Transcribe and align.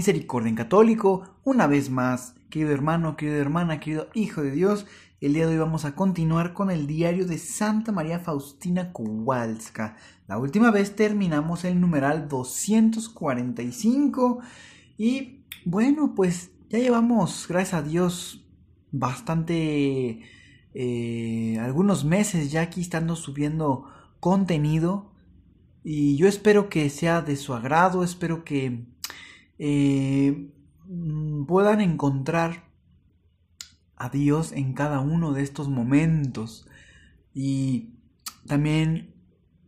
Misericordia 0.00 0.48
en 0.48 0.56
Católico, 0.56 1.36
una 1.44 1.66
vez 1.66 1.90
más, 1.90 2.34
querido 2.48 2.72
hermano, 2.72 3.18
querida 3.18 3.36
hermana, 3.36 3.80
querido 3.80 4.08
hijo 4.14 4.40
de 4.40 4.50
Dios, 4.50 4.86
el 5.20 5.34
día 5.34 5.46
de 5.46 5.52
hoy 5.52 5.58
vamos 5.58 5.84
a 5.84 5.94
continuar 5.94 6.54
con 6.54 6.70
el 6.70 6.86
diario 6.86 7.26
de 7.26 7.36
Santa 7.36 7.92
María 7.92 8.18
Faustina 8.18 8.94
Kowalska. 8.94 9.98
La 10.26 10.38
última 10.38 10.70
vez 10.70 10.96
terminamos 10.96 11.66
el 11.66 11.78
numeral 11.78 12.30
245 12.30 14.40
y 14.96 15.44
bueno, 15.66 16.14
pues 16.14 16.50
ya 16.70 16.78
llevamos, 16.78 17.44
gracias 17.46 17.74
a 17.74 17.82
Dios, 17.82 18.42
bastante, 18.92 20.22
eh, 20.72 21.58
algunos 21.60 22.06
meses 22.06 22.50
ya 22.50 22.62
aquí 22.62 22.80
estando 22.80 23.16
subiendo 23.16 23.84
contenido 24.18 25.12
y 25.84 26.16
yo 26.16 26.26
espero 26.26 26.70
que 26.70 26.88
sea 26.88 27.20
de 27.20 27.36
su 27.36 27.52
agrado, 27.52 28.02
espero 28.02 28.44
que 28.44 28.86
eh, 29.62 30.50
puedan 31.46 31.82
encontrar 31.82 32.64
a 33.94 34.08
Dios 34.08 34.52
en 34.52 34.72
cada 34.72 35.00
uno 35.00 35.34
de 35.34 35.42
estos 35.42 35.68
momentos. 35.68 36.66
Y 37.34 37.90
también 38.46 39.14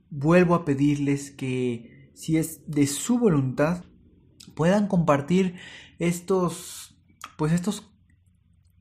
vuelvo 0.08 0.54
a 0.54 0.64
pedirles 0.64 1.30
que 1.30 2.10
si 2.14 2.38
es 2.38 2.62
de 2.66 2.86
su 2.86 3.18
voluntad, 3.18 3.84
puedan 4.54 4.88
compartir 4.88 5.56
estos, 5.98 6.96
pues 7.36 7.52
estos 7.52 7.92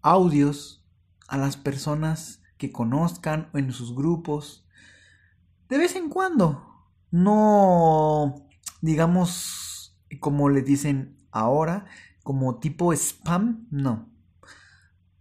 audios 0.02 0.88
a 1.28 1.38
las 1.38 1.58
personas 1.58 2.42
que 2.58 2.72
conozcan 2.72 3.50
en 3.54 3.74
sus 3.74 3.94
grupos. 3.94 4.66
De 5.68 5.78
vez 5.78 5.98
en 5.98 6.08
cuando. 6.08 6.68
No, 7.12 8.48
digamos, 8.80 9.71
como 10.20 10.50
le 10.50 10.62
dicen 10.62 11.18
ahora, 11.32 11.86
como 12.24 12.60
tipo 12.60 12.94
spam, 12.94 13.68
no. 13.72 14.12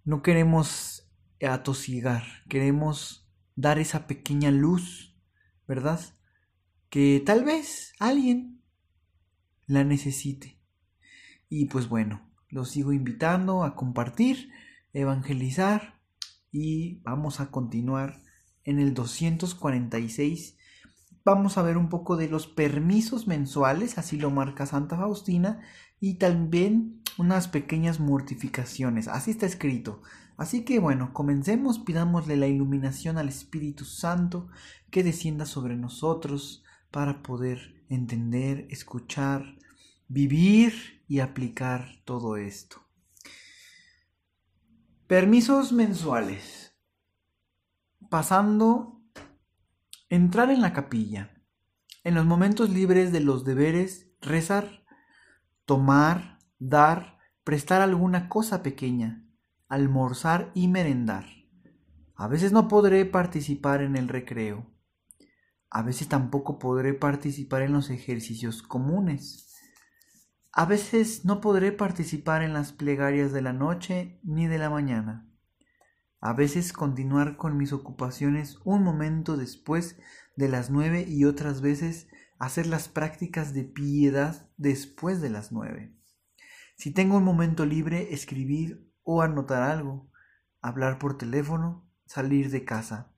No 0.04 0.22
queremos 0.22 1.10
atosigar, 1.40 2.24
queremos 2.48 3.28
dar 3.54 3.78
esa 3.78 4.06
pequeña 4.06 4.50
luz, 4.50 5.16
¿verdad? 5.66 6.00
Que 6.88 7.22
tal 7.24 7.44
vez 7.44 7.92
alguien 7.98 8.62
la 9.66 9.84
necesite. 9.84 10.60
Y 11.48 11.66
pues 11.66 11.88
bueno, 11.88 12.28
los 12.48 12.70
sigo 12.70 12.92
invitando 12.92 13.64
a 13.64 13.76
compartir, 13.76 14.50
evangelizar 14.92 16.00
y 16.50 17.00
vamos 17.02 17.40
a 17.40 17.50
continuar 17.50 18.22
en 18.64 18.80
el 18.80 18.94
246 18.94 20.56
vamos 21.24 21.58
a 21.58 21.62
ver 21.62 21.76
un 21.76 21.88
poco 21.88 22.16
de 22.16 22.28
los 22.28 22.46
permisos 22.46 23.26
mensuales, 23.26 23.98
así 23.98 24.16
lo 24.16 24.30
marca 24.30 24.66
Santa 24.66 24.96
Faustina, 24.96 25.60
y 26.00 26.14
también 26.14 27.02
unas 27.18 27.48
pequeñas 27.48 28.00
mortificaciones, 28.00 29.08
así 29.08 29.30
está 29.30 29.46
escrito. 29.46 30.02
Así 30.36 30.64
que 30.64 30.78
bueno, 30.78 31.12
comencemos, 31.12 31.78
pidámosle 31.78 32.36
la 32.36 32.46
iluminación 32.46 33.18
al 33.18 33.28
Espíritu 33.28 33.84
Santo 33.84 34.48
que 34.90 35.04
descienda 35.04 35.44
sobre 35.44 35.76
nosotros 35.76 36.64
para 36.90 37.22
poder 37.22 37.84
entender, 37.90 38.66
escuchar, 38.70 39.58
vivir 40.08 41.02
y 41.06 41.20
aplicar 41.20 42.00
todo 42.04 42.38
esto. 42.38 42.78
Permisos 45.06 45.72
mensuales. 45.72 46.74
Pasando 48.08 48.99
Entrar 50.12 50.50
en 50.50 50.60
la 50.60 50.72
capilla. 50.72 51.30
En 52.02 52.16
los 52.16 52.26
momentos 52.26 52.68
libres 52.68 53.12
de 53.12 53.20
los 53.20 53.44
deberes, 53.44 54.10
rezar, 54.20 54.84
tomar, 55.66 56.40
dar, 56.58 57.20
prestar 57.44 57.80
alguna 57.80 58.28
cosa 58.28 58.60
pequeña, 58.60 59.24
almorzar 59.68 60.50
y 60.52 60.66
merendar. 60.66 61.26
A 62.16 62.26
veces 62.26 62.50
no 62.50 62.66
podré 62.66 63.04
participar 63.04 63.82
en 63.82 63.96
el 63.96 64.08
recreo. 64.08 64.66
A 65.70 65.82
veces 65.82 66.08
tampoco 66.08 66.58
podré 66.58 66.92
participar 66.92 67.62
en 67.62 67.72
los 67.72 67.88
ejercicios 67.88 68.64
comunes. 68.64 69.54
A 70.50 70.64
veces 70.64 71.24
no 71.24 71.40
podré 71.40 71.70
participar 71.70 72.42
en 72.42 72.52
las 72.52 72.72
plegarias 72.72 73.30
de 73.32 73.42
la 73.42 73.52
noche 73.52 74.18
ni 74.24 74.48
de 74.48 74.58
la 74.58 74.70
mañana 74.70 75.29
a 76.20 76.34
veces 76.34 76.72
continuar 76.72 77.36
con 77.36 77.56
mis 77.56 77.72
ocupaciones 77.72 78.58
un 78.64 78.82
momento 78.82 79.36
después 79.36 79.98
de 80.36 80.48
las 80.48 80.70
nueve 80.70 81.04
y 81.08 81.24
otras 81.24 81.62
veces 81.62 82.08
hacer 82.38 82.66
las 82.66 82.88
prácticas 82.88 83.54
de 83.54 83.64
piedad 83.64 84.48
después 84.58 85.20
de 85.22 85.30
las 85.30 85.50
nueve. 85.50 85.94
Si 86.76 86.90
tengo 86.90 87.16
un 87.16 87.24
momento 87.24 87.64
libre, 87.64 88.12
escribir 88.12 88.86
o 89.02 89.22
anotar 89.22 89.62
algo, 89.62 90.10
hablar 90.60 90.98
por 90.98 91.16
teléfono, 91.16 91.90
salir 92.04 92.50
de 92.50 92.64
casa. 92.64 93.12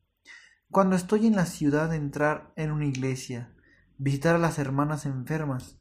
Cuando 0.71 0.97
estoy 0.97 1.27
en 1.27 1.37
la 1.37 1.47
ciudad, 1.47 1.93
entrar 1.95 2.53
en 2.57 2.71
una 2.71 2.87
iglesia, 2.87 3.55
visitar 3.99 4.37
a 4.37 4.39
las 4.39 4.59
hermanas 4.59 5.07
enfermas, 5.07 5.79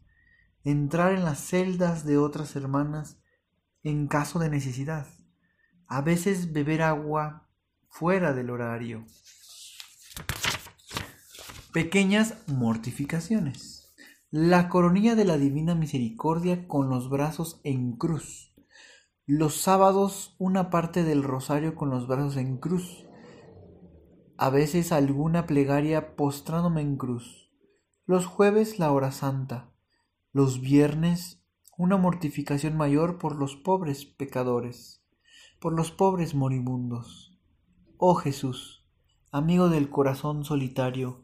entrar 0.63 1.13
en 1.13 1.23
las 1.23 1.39
celdas 1.39 2.03
de 2.03 2.17
otras 2.17 2.55
hermanas 2.55 3.19
en 3.83 4.07
caso 4.07 4.37
de 4.39 4.49
necesidad 4.49 5.07
a 5.91 5.99
veces 5.99 6.53
beber 6.53 6.83
agua 6.83 7.49
fuera 7.89 8.31
del 8.31 8.49
horario. 8.49 9.03
Pequeñas 11.73 12.37
mortificaciones. 12.47 13.93
La 14.29 14.69
coronilla 14.69 15.15
de 15.15 15.25
la 15.25 15.37
Divina 15.37 15.75
Misericordia 15.75 16.65
con 16.65 16.87
los 16.87 17.09
brazos 17.09 17.59
en 17.65 17.97
cruz. 17.97 18.53
Los 19.25 19.55
sábados 19.57 20.33
una 20.39 20.69
parte 20.69 21.03
del 21.03 21.23
rosario 21.23 21.75
con 21.75 21.89
los 21.89 22.07
brazos 22.07 22.37
en 22.37 22.55
cruz. 22.55 23.05
A 24.37 24.49
veces 24.49 24.93
alguna 24.93 25.45
plegaria 25.45 26.15
postrándome 26.15 26.79
en 26.79 26.95
cruz. 26.95 27.51
Los 28.05 28.25
jueves 28.25 28.79
la 28.79 28.93
hora 28.93 29.11
santa. 29.11 29.73
Los 30.31 30.61
viernes 30.61 31.43
una 31.77 31.97
mortificación 31.97 32.77
mayor 32.77 33.17
por 33.17 33.35
los 33.35 33.57
pobres 33.57 34.05
pecadores 34.05 35.00
por 35.61 35.73
los 35.73 35.91
pobres 35.91 36.33
moribundos. 36.33 37.37
Oh 37.97 38.15
Jesús, 38.15 38.83
amigo 39.31 39.69
del 39.69 39.91
corazón 39.91 40.43
solitario, 40.43 41.23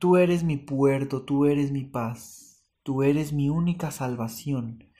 tú 0.00 0.16
eres 0.16 0.42
mi 0.42 0.56
puerto, 0.56 1.22
tú 1.22 1.44
eres 1.44 1.70
mi 1.70 1.84
paz, 1.84 2.64
tú 2.82 3.04
eres 3.04 3.32
mi 3.32 3.48
única 3.48 3.92
salvación, 3.92 4.90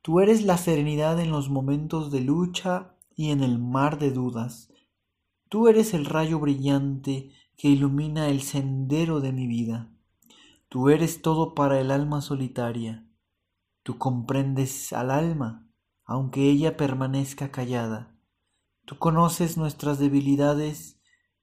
tú 0.00 0.20
eres 0.20 0.42
la 0.42 0.56
serenidad 0.56 1.20
en 1.20 1.30
los 1.30 1.50
momentos 1.50 2.10
de 2.10 2.22
lucha 2.22 2.96
y 3.14 3.30
en 3.30 3.42
el 3.42 3.58
mar 3.58 3.98
de 3.98 4.10
dudas, 4.10 4.72
tú 5.50 5.68
eres 5.68 5.92
el 5.92 6.06
rayo 6.06 6.40
brillante 6.40 7.30
que 7.58 7.68
ilumina 7.68 8.28
el 8.28 8.40
sendero 8.40 9.20
de 9.20 9.32
mi 9.32 9.46
vida, 9.46 9.90
tú 10.70 10.88
eres 10.88 11.20
todo 11.20 11.54
para 11.54 11.78
el 11.78 11.90
alma 11.90 12.22
solitaria, 12.22 13.06
tú 13.82 13.98
comprendes 13.98 14.94
al 14.94 15.10
alma, 15.10 15.68
aunque 16.06 16.48
ella 16.48 16.78
permanezca 16.78 17.50
callada 17.50 18.13
Tú 18.86 18.98
conoces 18.98 19.56
nuestras 19.56 19.98
debilidades 19.98 21.00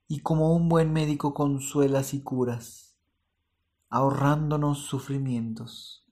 y 0.08 0.20
como 0.20 0.56
un 0.56 0.70
buen 0.70 0.94
médico 0.94 1.34
consuelas 1.34 2.14
y 2.14 2.22
curas, 2.22 2.96
ahorrándonos 3.90 4.80
sufrimientos, 4.80 6.06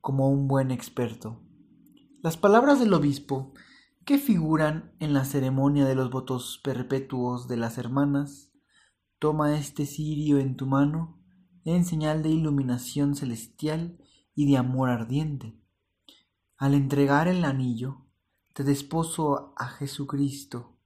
como 0.00 0.30
un 0.30 0.46
buen 0.46 0.70
experto. 0.70 1.42
Las 2.22 2.36
palabras 2.36 2.78
del 2.78 2.94
obispo, 2.94 3.52
que 4.04 4.18
figuran 4.18 4.94
en 5.00 5.12
la 5.12 5.24
ceremonia 5.24 5.84
de 5.86 5.94
los 5.94 6.10
votos 6.10 6.60
perpetuos 6.62 7.48
de 7.48 7.56
las 7.56 7.76
hermanas, 7.76 8.52
toma 9.18 9.56
este 9.58 9.86
cirio 9.86 10.38
en 10.38 10.56
tu 10.56 10.66
mano 10.66 11.20
en 11.64 11.84
señal 11.84 12.22
de 12.22 12.30
iluminación 12.30 13.14
celestial 13.14 13.98
y 14.34 14.50
de 14.50 14.56
amor 14.56 14.88
ardiente. 14.88 15.58
Al 16.56 16.74
entregar 16.74 17.26
el 17.28 17.44
anillo, 17.44 18.06
te 18.60 18.64
desposo 18.64 19.54
a 19.56 19.68
Jesucristo, 19.68 20.76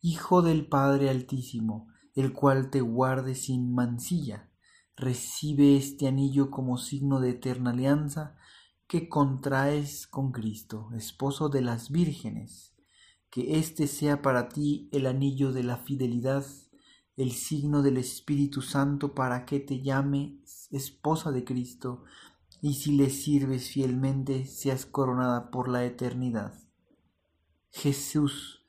Hijo 0.00 0.42
del 0.42 0.66
Padre 0.66 1.10
Altísimo, 1.10 1.86
el 2.16 2.32
cual 2.32 2.70
te 2.70 2.80
guarde 2.80 3.36
sin 3.36 3.72
mancilla. 3.72 4.50
Recibe 4.96 5.76
este 5.76 6.08
anillo 6.08 6.50
como 6.50 6.76
signo 6.76 7.20
de 7.20 7.30
eterna 7.30 7.70
alianza 7.70 8.34
que 8.88 9.08
contraes 9.08 10.08
con 10.08 10.32
Cristo, 10.32 10.88
esposo 10.96 11.48
de 11.50 11.62
las 11.62 11.92
vírgenes, 11.92 12.74
que 13.30 13.60
éste 13.60 13.86
sea 13.86 14.20
para 14.20 14.48
ti 14.48 14.88
el 14.90 15.06
anillo 15.06 15.52
de 15.52 15.62
la 15.62 15.76
fidelidad, 15.76 16.44
el 17.16 17.30
signo 17.30 17.82
del 17.82 17.98
Espíritu 17.98 18.60
Santo 18.60 19.14
para 19.14 19.46
que 19.46 19.60
te 19.60 19.82
llame 19.82 20.40
esposa 20.72 21.30
de 21.30 21.44
Cristo, 21.44 22.02
y 22.60 22.74
si 22.74 22.96
le 22.96 23.08
sirves 23.08 23.68
fielmente 23.70 24.46
seas 24.46 24.84
coronada 24.84 25.52
por 25.52 25.68
la 25.68 25.84
eternidad. 25.84 26.64
Jesús, 27.76 28.64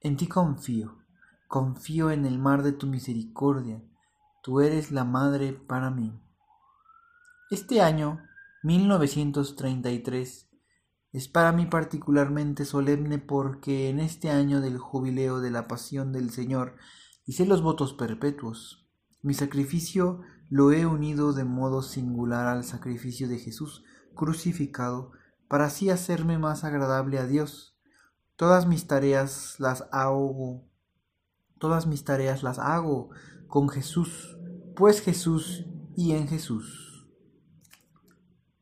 en 0.00 0.16
ti 0.16 0.26
confío, 0.26 0.98
confío 1.46 2.10
en 2.10 2.26
el 2.26 2.40
mar 2.40 2.64
de 2.64 2.72
tu 2.72 2.88
misericordia, 2.88 3.80
tú 4.42 4.60
eres 4.60 4.90
la 4.90 5.04
madre 5.04 5.52
para 5.52 5.90
mí. 5.90 6.20
Este 7.52 7.80
año, 7.80 8.20
1933, 8.64 10.50
es 11.12 11.28
para 11.28 11.52
mí 11.52 11.66
particularmente 11.66 12.64
solemne 12.64 13.18
porque 13.18 13.88
en 13.88 14.00
este 14.00 14.30
año 14.30 14.60
del 14.60 14.78
jubileo 14.78 15.40
de 15.40 15.52
la 15.52 15.68
pasión 15.68 16.12
del 16.12 16.30
Señor 16.30 16.74
hice 17.26 17.46
los 17.46 17.62
votos 17.62 17.94
perpetuos. 17.94 18.90
Mi 19.22 19.32
sacrificio 19.32 20.22
lo 20.48 20.72
he 20.72 20.86
unido 20.86 21.32
de 21.32 21.44
modo 21.44 21.82
singular 21.82 22.48
al 22.48 22.64
sacrificio 22.64 23.28
de 23.28 23.38
Jesús 23.38 23.84
crucificado 24.16 25.12
para 25.48 25.66
así 25.66 25.88
hacerme 25.88 26.36
más 26.36 26.64
agradable 26.64 27.20
a 27.20 27.26
Dios. 27.26 27.79
Todas 28.40 28.66
mis 28.66 28.86
tareas 28.86 29.56
las 29.58 29.86
hago, 29.92 30.64
todas 31.58 31.86
mis 31.86 32.04
tareas 32.04 32.42
las 32.42 32.58
hago 32.58 33.10
con 33.48 33.68
Jesús, 33.68 34.38
pues 34.74 35.02
Jesús 35.02 35.66
y 35.94 36.12
en 36.12 36.26
Jesús. 36.26 37.06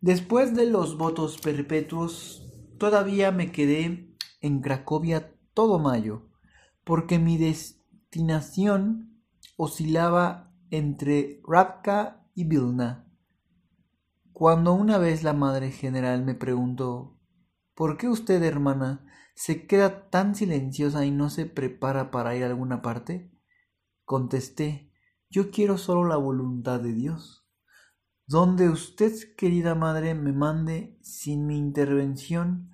Después 0.00 0.56
de 0.56 0.66
los 0.66 0.98
votos 0.98 1.38
perpetuos, 1.38 2.52
todavía 2.76 3.30
me 3.30 3.52
quedé 3.52 4.12
en 4.40 4.62
Cracovia 4.62 5.32
todo 5.54 5.78
mayo, 5.78 6.26
porque 6.82 7.20
mi 7.20 7.38
destinación 7.38 9.22
oscilaba 9.56 10.52
entre 10.72 11.40
Rabka 11.46 12.26
y 12.34 12.42
Vilna. 12.42 13.06
Cuando 14.32 14.72
una 14.72 14.98
vez 14.98 15.22
la 15.22 15.34
madre 15.34 15.70
general 15.70 16.24
me 16.24 16.34
preguntó 16.34 17.14
¿Por 17.76 17.96
qué 17.96 18.08
usted, 18.08 18.42
hermana, 18.42 19.04
se 19.38 19.68
queda 19.68 20.10
tan 20.10 20.34
silenciosa 20.34 21.06
y 21.06 21.12
no 21.12 21.30
se 21.30 21.46
prepara 21.46 22.10
para 22.10 22.34
ir 22.34 22.42
a 22.42 22.48
alguna 22.48 22.82
parte? 22.82 23.30
Contesté 24.04 24.92
Yo 25.30 25.52
quiero 25.52 25.78
solo 25.78 26.08
la 26.08 26.16
voluntad 26.16 26.80
de 26.80 26.92
Dios. 26.92 27.46
Donde 28.26 28.68
usted, 28.68 29.12
querida 29.36 29.76
madre, 29.76 30.16
me 30.16 30.32
mande 30.32 30.98
sin 31.02 31.46
mi 31.46 31.56
intervención, 31.56 32.72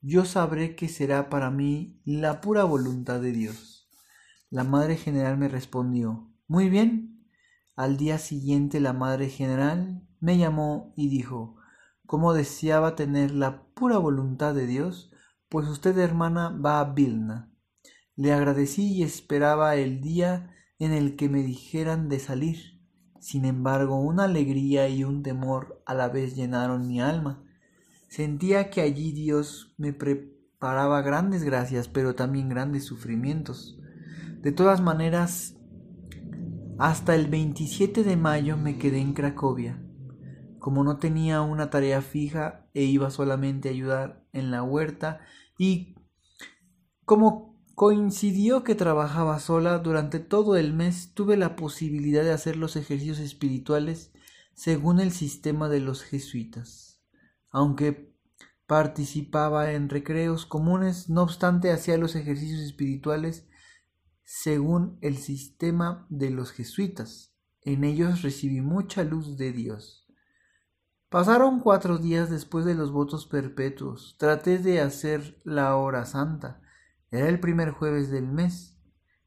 yo 0.00 0.24
sabré 0.24 0.76
que 0.76 0.88
será 0.88 1.28
para 1.28 1.50
mí 1.50 2.00
la 2.04 2.40
pura 2.40 2.62
voluntad 2.62 3.20
de 3.20 3.32
Dios. 3.32 3.90
La 4.48 4.62
madre 4.62 4.96
general 4.96 5.36
me 5.36 5.48
respondió 5.48 6.32
Muy 6.46 6.70
bien. 6.70 7.26
Al 7.74 7.96
día 7.96 8.18
siguiente 8.18 8.78
la 8.78 8.92
madre 8.92 9.28
general 9.28 10.06
me 10.20 10.38
llamó 10.38 10.94
y 10.96 11.08
dijo 11.08 11.56
Como 12.06 12.32
deseaba 12.32 12.94
tener 12.94 13.32
la 13.32 13.66
pura 13.74 13.98
voluntad 13.98 14.54
de 14.54 14.68
Dios, 14.68 15.10
pues 15.48 15.68
usted, 15.68 15.96
hermana, 15.98 16.50
va 16.50 16.80
a 16.80 16.92
Vilna. 16.92 17.52
Le 18.16 18.32
agradecí 18.32 18.94
y 18.94 19.02
esperaba 19.02 19.76
el 19.76 20.00
día 20.00 20.54
en 20.78 20.92
el 20.92 21.16
que 21.16 21.28
me 21.28 21.42
dijeran 21.42 22.08
de 22.08 22.18
salir. 22.18 22.80
Sin 23.20 23.44
embargo, 23.44 24.00
una 24.00 24.24
alegría 24.24 24.88
y 24.88 25.04
un 25.04 25.22
temor 25.22 25.82
a 25.86 25.94
la 25.94 26.08
vez 26.08 26.34
llenaron 26.34 26.86
mi 26.86 27.00
alma. 27.00 27.42
Sentía 28.08 28.70
que 28.70 28.80
allí 28.80 29.12
Dios 29.12 29.74
me 29.78 29.92
preparaba 29.92 31.02
grandes 31.02 31.42
gracias, 31.42 31.88
pero 31.88 32.14
también 32.14 32.48
grandes 32.48 32.84
sufrimientos. 32.84 33.78
De 34.42 34.52
todas 34.52 34.80
maneras, 34.80 35.56
hasta 36.78 37.14
el 37.14 37.26
27 37.28 38.04
de 38.04 38.16
mayo 38.16 38.56
me 38.56 38.78
quedé 38.78 39.00
en 39.00 39.12
Cracovia. 39.12 39.82
Como 40.58 40.84
no 40.84 40.98
tenía 40.98 41.42
una 41.42 41.70
tarea 41.70 42.02
fija 42.02 42.68
e 42.74 42.82
iba 42.82 43.10
solamente 43.10 43.68
a 43.68 43.72
ayudar 43.72 44.25
en 44.38 44.50
la 44.50 44.62
huerta 44.62 45.20
y 45.58 45.94
como 47.04 47.56
Coincidió 47.76 48.64
que 48.64 48.74
trabajaba 48.74 49.38
sola 49.38 49.78
durante 49.80 50.18
todo 50.18 50.56
el 50.56 50.72
mes, 50.72 51.12
tuve 51.12 51.36
la 51.36 51.56
posibilidad 51.56 52.24
de 52.24 52.32
hacer 52.32 52.56
los 52.56 52.74
ejercicios 52.74 53.18
espirituales 53.18 54.12
según 54.54 54.98
el 54.98 55.12
sistema 55.12 55.68
de 55.68 55.80
los 55.80 56.02
jesuitas. 56.02 57.02
Aunque 57.50 58.16
participaba 58.66 59.72
en 59.72 59.90
recreos 59.90 60.46
comunes, 60.46 61.10
no 61.10 61.22
obstante 61.22 61.70
hacía 61.70 61.98
los 61.98 62.16
ejercicios 62.16 62.60
espirituales 62.60 63.46
según 64.24 64.96
el 65.02 65.18
sistema 65.18 66.06
de 66.08 66.30
los 66.30 66.52
jesuitas. 66.52 67.36
En 67.60 67.84
ellos 67.84 68.22
recibí 68.22 68.62
mucha 68.62 69.04
luz 69.04 69.36
de 69.36 69.52
Dios. 69.52 70.05
Pasaron 71.16 71.60
cuatro 71.60 71.96
días 71.96 72.28
después 72.28 72.66
de 72.66 72.74
los 72.74 72.92
votos 72.92 73.24
perpetuos. 73.24 74.16
Traté 74.18 74.58
de 74.58 74.82
hacer 74.82 75.40
la 75.44 75.74
hora 75.76 76.04
santa 76.04 76.60
era 77.10 77.30
el 77.30 77.40
primer 77.40 77.70
jueves 77.70 78.10
del 78.10 78.26
mes. 78.26 78.76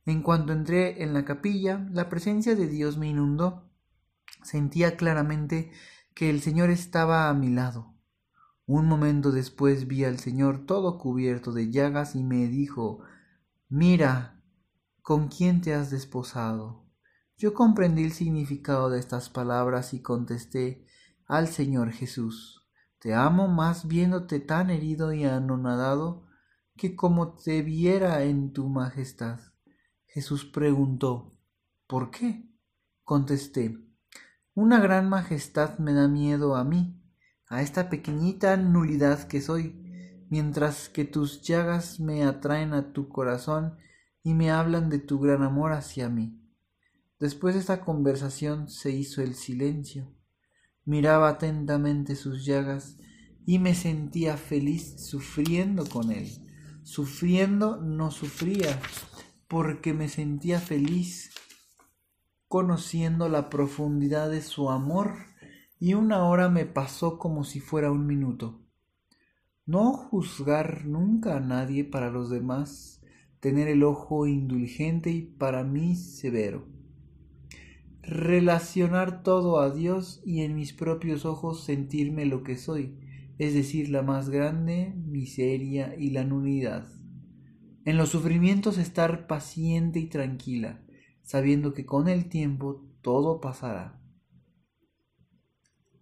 En 0.06 0.22
cuanto 0.22 0.54
entré 0.54 1.02
en 1.02 1.16
la 1.16 1.26
capilla, 1.26 1.88
la 1.92 2.08
presencia 2.08 2.54
de 2.56 2.68
Dios 2.68 3.00
me 3.00 3.08
inundó. 3.08 3.72
Sentía 4.44 4.98
claramente 4.98 5.72
que 6.14 6.30
el 6.30 6.42
Señor 6.42 6.70
estaba 6.70 7.28
a 7.28 7.34
mi 7.34 7.50
lado. 7.50 7.96
Un 8.68 8.86
momento 8.86 9.32
después 9.32 9.88
vi 9.88 10.04
al 10.04 10.20
Señor 10.20 10.68
todo 10.68 11.00
cubierto 11.00 11.54
de 11.54 11.72
llagas 11.72 12.14
y 12.14 12.22
me 12.22 12.48
dijo 12.50 13.00
Mira, 13.68 14.44
¿con 15.02 15.28
quién 15.28 15.62
te 15.62 15.74
has 15.74 15.90
desposado? 15.90 16.86
Yo 17.36 17.56
comprendí 17.56 18.04
el 18.04 18.12
significado 18.12 18.92
de 18.92 19.00
estas 19.00 19.32
palabras 19.32 19.96
y 19.96 20.04
contesté 20.04 20.86
al 21.30 21.48
Señor 21.48 21.92
Jesús 21.92 22.66
Te 22.98 23.14
amo 23.14 23.48
más 23.48 23.88
viéndote 23.88 24.40
tan 24.40 24.72
herido 24.72 25.14
y 25.14 25.26
anonadado 25.26 26.26
que 26.76 26.96
como 26.96 27.36
te 27.36 27.62
viera 27.62 28.24
en 28.24 28.52
tu 28.52 28.68
majestad. 28.68 29.40
Jesús 30.08 30.44
preguntó, 30.44 31.38
¿por 31.88 32.10
qué? 32.10 32.50
Contesté, 33.04 33.78
una 34.56 34.80
gran 34.80 35.08
majestad 35.08 35.78
me 35.78 35.94
da 35.94 36.08
miedo 36.08 36.56
a 36.56 36.64
mí, 36.64 37.00
a 37.48 37.62
esta 37.62 37.90
pequeñita 37.90 38.58
nulidad 38.58 39.28
que 39.28 39.40
soy, 39.40 40.26
mientras 40.30 40.90
que 40.90 41.06
tus 41.06 41.42
llagas 41.44 42.00
me 42.00 42.24
atraen 42.24 42.74
a 42.74 42.92
tu 42.92 43.08
corazón 43.08 43.78
y 44.24 44.34
me 44.34 44.50
hablan 44.50 44.90
de 44.90 44.98
tu 44.98 45.20
gran 45.20 45.44
amor 45.44 45.74
hacia 45.74 46.10
mí. 46.10 46.42
Después 47.20 47.54
de 47.54 47.62
esta 47.62 47.82
conversación 47.82 48.68
se 48.68 48.90
hizo 48.92 49.22
el 49.22 49.36
silencio. 49.36 50.19
Miraba 50.90 51.30
atentamente 51.30 52.16
sus 52.16 52.46
llagas 52.46 52.98
y 53.46 53.60
me 53.60 53.76
sentía 53.76 54.38
feliz 54.38 54.96
sufriendo 55.00 55.88
con 55.88 56.12
él. 56.12 56.28
Sufriendo 56.82 57.80
no 57.80 58.10
sufría, 58.10 58.82
porque 59.48 59.94
me 59.94 60.10
sentía 60.10 60.60
feliz 60.60 61.30
conociendo 62.48 63.30
la 63.30 63.52
profundidad 63.52 64.32
de 64.32 64.42
su 64.42 64.72
amor 64.72 65.14
y 65.80 65.94
una 65.94 66.24
hora 66.24 66.50
me 66.50 66.66
pasó 66.66 67.20
como 67.20 67.44
si 67.44 67.60
fuera 67.60 67.92
un 67.92 68.08
minuto. 68.08 68.60
No 69.68 69.94
juzgar 69.94 70.88
nunca 70.88 71.38
a 71.38 71.40
nadie 71.40 71.84
para 71.84 72.10
los 72.10 72.32
demás, 72.32 73.04
tener 73.40 73.68
el 73.68 73.84
ojo 73.84 74.26
indulgente 74.26 75.12
y 75.12 75.22
para 75.22 75.64
mí 75.64 75.96
severo. 75.96 76.79
Relacionar 78.12 79.22
todo 79.22 79.60
a 79.60 79.70
Dios 79.70 80.20
y 80.26 80.42
en 80.42 80.56
mis 80.56 80.74
propios 80.74 81.26
ojos 81.26 81.64
sentirme 81.64 82.26
lo 82.26 82.42
que 82.42 82.58
soy, 82.58 82.98
es 83.38 83.54
decir, 83.54 83.90
la 83.90 84.02
más 84.02 84.32
grande 84.32 84.96
miseria 84.96 85.94
y 85.96 86.10
la 86.10 86.24
nulidad. 86.24 86.88
En 87.86 87.98
los 87.98 88.10
sufrimientos 88.10 88.80
estar 88.80 89.28
paciente 89.28 90.00
y 90.00 90.08
tranquila, 90.08 90.84
sabiendo 91.22 91.76
que 91.76 91.86
con 91.86 92.08
el 92.08 92.30
tiempo 92.30 92.84
todo 93.04 93.40
pasará. 93.42 94.02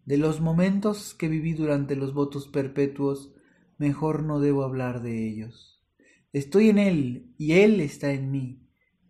De 0.06 0.16
los 0.16 0.40
momentos 0.40 1.14
que 1.14 1.28
viví 1.28 1.52
durante 1.52 1.98
los 1.98 2.14
votos 2.14 2.48
perpetuos, 2.48 3.34
mejor 3.78 4.24
no 4.24 4.40
debo 4.40 4.64
hablar 4.64 5.02
de 5.02 5.28
ellos. 5.28 5.86
Estoy 6.32 6.70
en 6.70 6.78
Él 6.78 7.34
y 7.38 7.52
Él 7.52 7.82
está 7.82 8.14
en 8.14 8.32
mí. 8.32 8.67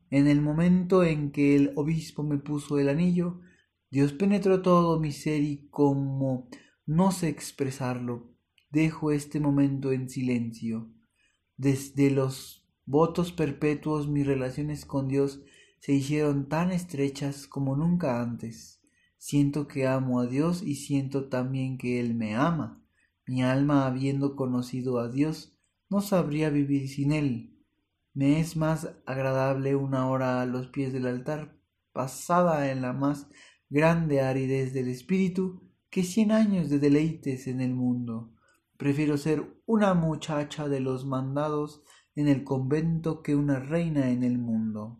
En 0.10 0.28
el 0.28 0.42
momento 0.42 1.04
en 1.04 1.32
que 1.32 1.56
el 1.56 1.74
obispo 1.76 2.24
me 2.24 2.38
puso 2.38 2.80
el 2.80 2.90
anillo, 2.90 3.42
Dios 3.90 4.14
penetró 4.14 4.62
todo 4.62 5.00
mi 5.00 5.12
ser 5.12 5.44
y 5.44 5.68
como 5.70 6.50
no 6.86 7.12
sé 7.12 7.30
expresarlo. 7.30 8.34
Dejo 8.70 9.12
este 9.12 9.40
momento 9.40 9.92
en 9.92 10.10
silencio. 10.10 10.90
Desde 11.58 12.12
los 12.12 12.66
votos 12.86 13.32
perpetuos 13.32 14.08
mis 14.08 14.26
relaciones 14.26 14.86
con 14.86 15.08
Dios 15.08 15.42
se 15.80 15.94
hicieron 15.94 16.48
tan 16.48 16.72
estrechas 16.72 17.48
como 17.48 17.76
nunca 17.76 18.22
antes. 18.22 18.82
Siento 19.18 19.68
que 19.68 19.88
amo 19.88 20.20
a 20.20 20.28
Dios 20.28 20.64
y 20.64 20.76
siento 20.76 21.28
también 21.28 21.78
que 21.78 22.00
Él 22.00 22.14
me 22.16 22.36
ama. 22.36 22.84
Mi 23.26 23.44
alma, 23.44 23.86
habiendo 23.86 24.36
conocido 24.36 25.00
a 25.00 25.10
Dios, 25.10 25.58
no 25.90 26.02
sabría 26.02 26.50
vivir 26.50 26.88
sin 26.88 27.12
Él. 27.12 27.57
Me 28.17 28.39
es 28.39 28.57
más 28.57 28.95
agradable 29.05 29.75
una 29.75 30.09
hora 30.09 30.41
a 30.41 30.47
los 30.47 30.69
pies 30.69 30.91
del 30.91 31.05
altar, 31.05 31.55
pasada 31.93 32.71
en 32.71 32.81
la 32.81 32.91
más 32.91 33.27
grande 33.69 34.21
aridez 34.21 34.74
del 34.74 34.88
espíritu, 34.88 35.62
que 35.91 36.01
cien 36.01 36.31
años 36.31 36.71
de 36.71 36.79
deleites 36.79 37.45
en 37.45 37.62
el 37.62 37.75
mundo. 37.75 38.33
Prefiero 38.75 39.17
ser 39.17 39.62
una 39.67 39.93
muchacha 39.93 40.67
de 40.67 40.79
los 40.79 41.05
mandados 41.05 41.83
en 42.15 42.27
el 42.27 42.43
convento 42.43 43.21
que 43.21 43.36
una 43.36 43.59
reina 43.59 44.09
en 44.09 44.24
el 44.24 44.39
mundo. 44.39 45.00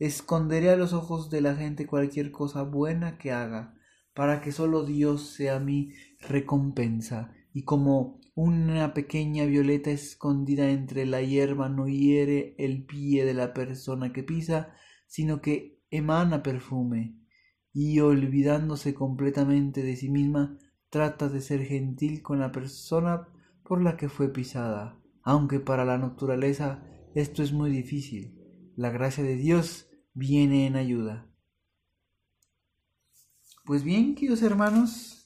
Esconderé 0.00 0.70
a 0.70 0.76
los 0.76 0.92
ojos 0.92 1.30
de 1.30 1.42
la 1.42 1.54
gente 1.54 1.86
cualquier 1.86 2.32
cosa 2.32 2.64
buena 2.64 3.18
que 3.18 3.30
haga, 3.30 3.78
para 4.14 4.40
que 4.40 4.50
solo 4.50 4.84
Dios 4.84 5.28
sea 5.28 5.60
mi 5.60 5.92
recompensa, 6.18 7.32
y 7.58 7.64
como 7.64 8.20
una 8.36 8.94
pequeña 8.94 9.44
violeta 9.44 9.90
escondida 9.90 10.70
entre 10.70 11.06
la 11.06 11.22
hierba 11.22 11.68
no 11.68 11.88
hiere 11.88 12.54
el 12.56 12.84
pie 12.86 13.24
de 13.24 13.34
la 13.34 13.52
persona 13.52 14.12
que 14.12 14.22
pisa, 14.22 14.72
sino 15.08 15.40
que 15.40 15.82
emana 15.90 16.40
perfume, 16.44 17.18
y 17.72 17.98
olvidándose 17.98 18.94
completamente 18.94 19.82
de 19.82 19.96
sí 19.96 20.08
misma, 20.08 20.56
trata 20.88 21.28
de 21.28 21.40
ser 21.40 21.64
gentil 21.64 22.22
con 22.22 22.38
la 22.38 22.52
persona 22.52 23.26
por 23.64 23.82
la 23.82 23.96
que 23.96 24.08
fue 24.08 24.32
pisada, 24.32 24.96
aunque 25.24 25.58
para 25.58 25.84
la 25.84 25.98
naturaleza 25.98 26.84
esto 27.16 27.42
es 27.42 27.52
muy 27.52 27.72
difícil. 27.72 28.38
La 28.76 28.90
gracia 28.90 29.24
de 29.24 29.34
Dios 29.34 29.90
viene 30.14 30.68
en 30.68 30.76
ayuda. 30.76 31.26
Pues 33.64 33.82
bien, 33.82 34.14
queridos 34.14 34.42
hermanos, 34.42 35.24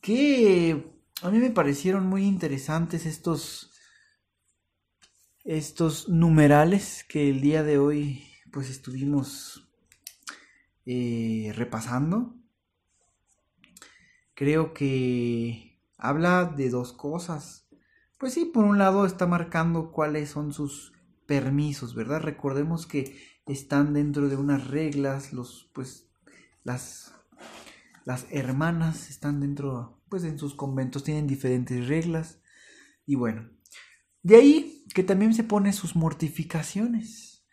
que 0.00 0.93
a 1.22 1.30
mí 1.30 1.38
me 1.38 1.50
parecieron 1.50 2.06
muy 2.06 2.24
interesantes 2.24 3.06
estos 3.06 3.70
estos 5.44 6.08
numerales 6.08 7.04
que 7.08 7.28
el 7.28 7.40
día 7.40 7.62
de 7.62 7.78
hoy 7.78 8.26
pues 8.50 8.70
estuvimos 8.70 9.68
eh, 10.86 11.52
repasando 11.54 12.34
creo 14.34 14.74
que 14.74 15.80
habla 15.96 16.44
de 16.44 16.70
dos 16.70 16.92
cosas. 16.92 17.68
Pues 18.18 18.34
sí, 18.34 18.44
por 18.44 18.64
un 18.64 18.78
lado 18.78 19.06
está 19.06 19.26
marcando 19.26 19.90
cuáles 19.92 20.30
son 20.30 20.52
sus 20.52 20.92
permisos, 21.26 21.94
¿verdad? 21.94 22.20
Recordemos 22.20 22.86
que 22.86 23.16
están 23.46 23.94
dentro 23.94 24.28
de 24.28 24.36
unas 24.36 24.68
reglas, 24.68 25.32
los 25.32 25.70
pues 25.72 26.08
las 26.62 27.14
las 28.04 28.26
hermanas 28.30 29.10
están 29.10 29.40
dentro 29.40 30.02
pues 30.08 30.24
en 30.24 30.38
sus 30.38 30.54
conventos 30.54 31.04
tienen 31.04 31.26
diferentes 31.26 31.88
reglas 31.88 32.40
y 33.06 33.16
bueno, 33.16 33.50
de 34.22 34.36
ahí 34.36 34.84
que 34.94 35.02
también 35.02 35.34
se 35.34 35.44
pone 35.44 35.72
sus 35.72 35.96
mortificaciones. 35.96 37.44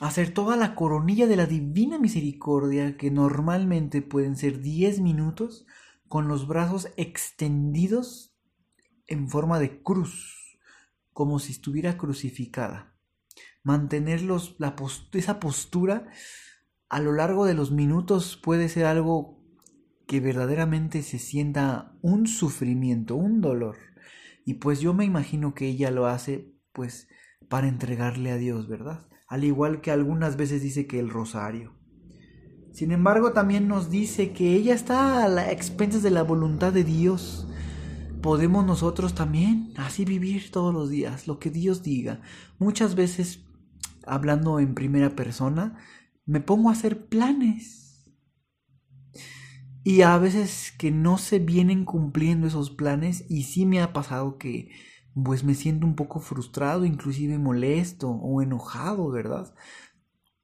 Hacer 0.00 0.34
toda 0.34 0.56
la 0.56 0.74
coronilla 0.74 1.26
de 1.26 1.36
la 1.36 1.46
divina 1.46 1.98
misericordia, 1.98 2.96
que 2.96 3.10
normalmente 3.10 4.02
pueden 4.02 4.36
ser 4.36 4.60
10 4.60 5.00
minutos, 5.00 5.66
con 6.08 6.26
los 6.28 6.48
brazos 6.48 6.88
extendidos 6.96 8.36
en 9.06 9.28
forma 9.28 9.60
de 9.60 9.82
cruz, 9.82 10.58
como 11.12 11.38
si 11.38 11.52
estuviera 11.52 11.96
crucificada. 11.96 12.94
Mantener 13.62 14.22
la 14.22 14.74
esa 15.12 15.40
postura 15.40 16.08
a 16.88 17.00
lo 17.00 17.12
largo 17.12 17.46
de 17.46 17.54
los 17.54 17.70
minutos 17.70 18.36
puede 18.42 18.68
ser 18.68 18.86
algo 18.86 19.38
que 20.06 20.20
verdaderamente 20.20 21.02
se 21.02 21.18
sienta 21.18 21.96
un 22.02 22.26
sufrimiento, 22.26 23.16
un 23.16 23.40
dolor. 23.40 23.76
Y 24.44 24.54
pues 24.54 24.80
yo 24.80 24.92
me 24.92 25.04
imagino 25.04 25.54
que 25.54 25.66
ella 25.66 25.90
lo 25.90 26.06
hace 26.06 26.52
pues 26.72 27.08
para 27.48 27.68
entregarle 27.68 28.30
a 28.30 28.36
Dios, 28.36 28.68
¿verdad? 28.68 29.06
Al 29.28 29.44
igual 29.44 29.80
que 29.80 29.90
algunas 29.90 30.36
veces 30.36 30.62
dice 30.62 30.86
que 30.86 30.98
el 30.98 31.08
rosario. 31.08 31.72
Sin 32.72 32.90
embargo, 32.90 33.32
también 33.32 33.68
nos 33.68 33.88
dice 33.88 34.32
que 34.32 34.54
ella 34.54 34.74
está 34.74 35.24
a 35.24 35.28
la 35.28 35.52
expensas 35.52 36.02
de 36.02 36.10
la 36.10 36.24
voluntad 36.24 36.72
de 36.72 36.82
Dios. 36.82 37.46
Podemos 38.20 38.66
nosotros 38.66 39.14
también 39.14 39.72
así 39.76 40.04
vivir 40.04 40.50
todos 40.50 40.74
los 40.74 40.90
días, 40.90 41.28
lo 41.28 41.38
que 41.38 41.50
Dios 41.50 41.82
diga. 41.82 42.20
Muchas 42.58 42.96
veces, 42.96 43.44
hablando 44.06 44.58
en 44.58 44.74
primera 44.74 45.10
persona, 45.10 45.78
me 46.26 46.40
pongo 46.40 46.68
a 46.68 46.72
hacer 46.72 47.06
planes. 47.08 48.12
Y 49.82 50.02
a 50.02 50.16
veces 50.18 50.72
que 50.78 50.90
no 50.90 51.18
se 51.18 51.38
vienen 51.38 51.84
cumpliendo 51.84 52.46
esos 52.46 52.70
planes 52.70 53.24
y 53.28 53.42
sí 53.42 53.66
me 53.66 53.80
ha 53.80 53.92
pasado 53.92 54.38
que 54.38 54.70
pues 55.14 55.44
me 55.44 55.54
siento 55.54 55.86
un 55.86 55.94
poco 55.94 56.20
frustrado, 56.20 56.84
inclusive 56.84 57.38
molesto 57.38 58.10
o 58.10 58.42
enojado, 58.42 59.10
¿verdad? 59.10 59.54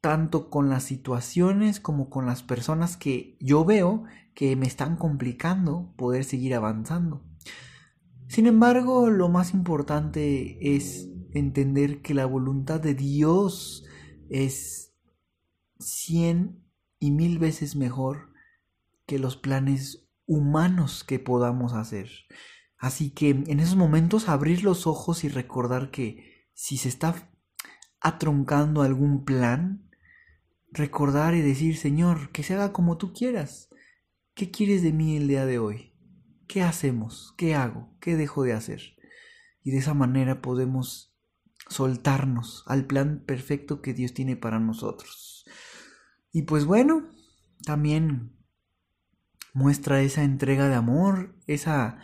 tanto 0.00 0.48
con 0.48 0.68
las 0.70 0.84
situaciones 0.84 1.80
como 1.80 2.08
con 2.08 2.26
las 2.26 2.42
personas 2.42 2.96
que 2.96 3.36
yo 3.40 3.64
veo 3.64 4.04
que 4.34 4.56
me 4.56 4.66
están 4.66 4.96
complicando 4.96 5.92
poder 5.96 6.24
seguir 6.24 6.54
avanzando. 6.54 7.22
Sin 8.28 8.46
embargo, 8.46 9.10
lo 9.10 9.28
más 9.28 9.52
importante 9.52 10.74
es 10.74 11.08
entender 11.32 12.00
que 12.00 12.14
la 12.14 12.26
voluntad 12.26 12.80
de 12.80 12.94
Dios 12.94 13.84
es 14.30 14.89
cien 15.80 16.64
y 16.98 17.10
mil 17.10 17.38
veces 17.38 17.76
mejor 17.76 18.32
que 19.06 19.18
los 19.18 19.36
planes 19.36 20.08
humanos 20.26 21.02
que 21.02 21.18
podamos 21.18 21.72
hacer. 21.72 22.10
Así 22.78 23.10
que 23.10 23.30
en 23.30 23.60
esos 23.60 23.76
momentos 23.76 24.28
abrir 24.28 24.62
los 24.62 24.86
ojos 24.86 25.24
y 25.24 25.28
recordar 25.28 25.90
que 25.90 26.46
si 26.54 26.76
se 26.76 26.88
está 26.88 27.30
atroncando 28.00 28.82
algún 28.82 29.24
plan, 29.24 29.90
recordar 30.72 31.34
y 31.34 31.40
decir, 31.40 31.76
Señor, 31.76 32.30
que 32.30 32.42
se 32.42 32.54
haga 32.54 32.72
como 32.72 32.96
tú 32.96 33.12
quieras. 33.12 33.68
¿Qué 34.34 34.50
quieres 34.50 34.82
de 34.82 34.92
mí 34.92 35.16
el 35.16 35.28
día 35.28 35.44
de 35.44 35.58
hoy? 35.58 35.92
¿Qué 36.46 36.62
hacemos? 36.62 37.34
¿Qué 37.36 37.54
hago? 37.54 37.94
¿Qué 38.00 38.16
dejo 38.16 38.42
de 38.42 38.52
hacer? 38.52 38.96
Y 39.62 39.72
de 39.72 39.78
esa 39.78 39.94
manera 39.94 40.40
podemos 40.40 41.14
soltarnos 41.68 42.64
al 42.66 42.86
plan 42.86 43.22
perfecto 43.26 43.82
que 43.82 43.94
Dios 43.94 44.14
tiene 44.14 44.36
para 44.36 44.58
nosotros. 44.58 45.44
Y 46.32 46.42
pues 46.42 46.64
bueno, 46.64 47.08
también 47.64 48.36
muestra 49.52 50.02
esa 50.02 50.22
entrega 50.22 50.68
de 50.68 50.74
amor, 50.74 51.34
esa 51.46 51.98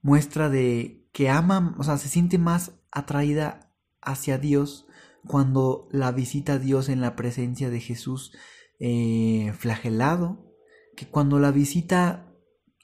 muestra 0.00 0.48
de 0.48 1.08
que 1.12 1.28
ama, 1.28 1.74
o 1.78 1.84
sea, 1.84 1.98
se 1.98 2.08
siente 2.08 2.38
más 2.38 2.72
atraída 2.90 3.72
hacia 4.00 4.38
Dios 4.38 4.86
cuando 5.26 5.88
la 5.92 6.12
visita 6.12 6.58
Dios 6.58 6.88
en 6.88 7.00
la 7.00 7.16
presencia 7.16 7.70
de 7.70 7.80
Jesús 7.80 8.32
eh, 8.78 9.52
flagelado, 9.58 10.54
que 10.96 11.08
cuando 11.08 11.38
la 11.38 11.50
visita 11.50 12.34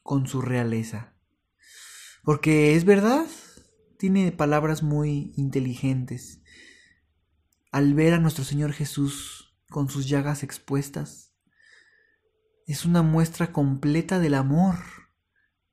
con 0.03 0.27
su 0.27 0.43
realeza. 0.43 1.15
Porque 2.23 2.75
es 2.75 2.85
verdad, 2.85 3.27
tiene 3.99 4.33
palabras 4.33 4.83
muy 4.83 5.33
inteligentes. 5.37 6.43
Al 7.71 7.95
ver 7.95 8.15
a 8.15 8.19
nuestro 8.19 8.45
Señor 8.45 8.73
Jesús 8.73 9.44
con 9.75 9.89
sus 9.89 10.09
llagas 10.09 10.45
expuestas, 10.45 11.35
es 12.65 12.85
una 12.85 13.03
muestra 13.03 13.53
completa 13.53 14.21
del 14.21 14.35
amor, 14.35 14.77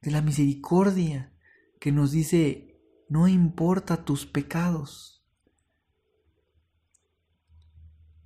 de 0.01 0.10
la 0.10 0.24
misericordia, 0.24 1.38
que 1.79 1.91
nos 1.91 2.10
dice, 2.10 2.81
no 3.10 3.27
importa 3.27 4.03
tus 4.03 4.25
pecados, 4.25 5.24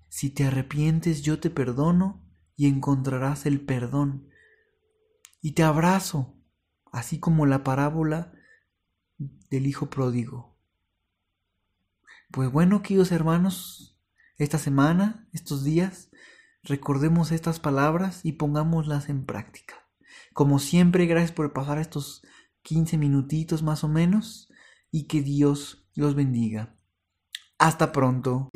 Si 0.08 0.30
te 0.30 0.46
arrepientes 0.46 1.24
yo 1.24 1.42
te 1.42 1.50
perdono 1.50 2.26
y 2.56 2.68
encontrarás 2.68 3.46
el 3.46 3.60
perdón. 3.60 4.30
Y 5.42 5.52
te 5.52 5.64
abrazo, 5.64 6.42
así 6.90 7.20
como 7.20 7.46
la 7.46 7.66
parábola 7.66 8.32
del 9.18 9.68
Hijo 9.68 9.90
Pródigo. 9.90 10.58
Pues 12.32 12.50
bueno, 12.50 12.82
queridos 12.82 13.12
hermanos, 13.12 13.95
esta 14.38 14.58
semana, 14.58 15.28
estos 15.32 15.64
días, 15.64 16.10
recordemos 16.64 17.32
estas 17.32 17.60
palabras 17.60 18.20
y 18.24 18.34
pongámoslas 18.34 19.08
en 19.10 19.26
práctica. 19.26 19.76
Como 20.34 20.60
siempre, 20.60 21.06
gracias 21.06 21.32
por 21.32 21.54
pasar 21.54 21.78
estos 21.78 22.22
15 22.64 22.98
minutitos 22.98 23.64
más 23.64 23.86
o 23.86 23.88
menos 23.88 24.50
y 24.92 25.08
que 25.08 25.22
Dios 25.22 25.88
los 25.94 26.16
bendiga. 26.16 26.76
Hasta 27.58 27.94
pronto. 27.94 28.50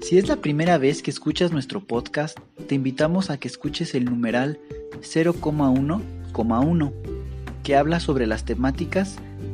Si 0.00 0.18
es 0.18 0.28
la 0.28 0.36
primera 0.36 0.78
vez 0.78 1.02
que 1.02 1.10
escuchas 1.10 1.50
nuestro 1.50 1.86
podcast, 1.86 2.38
te 2.68 2.76
invitamos 2.76 3.30
a 3.30 3.38
que 3.38 3.48
escuches 3.48 3.94
el 3.94 4.04
numeral 4.04 4.60
0,1,1, 5.00 6.92
que 7.64 7.74
habla 7.74 7.98
sobre 7.98 8.26
las 8.26 8.44
temáticas 8.44 9.16